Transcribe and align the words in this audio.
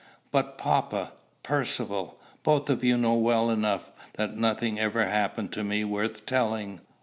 "But 0.31 0.57
papa, 0.57 1.11
Percivale, 1.43 2.17
both 2.41 2.71
of 2.71 2.83
you 2.83 2.97
know 2.97 3.13
well 3.13 3.51
enough 3.51 3.91
that 4.13 4.35
nothing 4.35 4.79
ever 4.79 5.05
happened 5.05 5.51
to 5.51 5.63
me 5.63 5.83
worth 5.83 6.25
telling." 6.25 6.81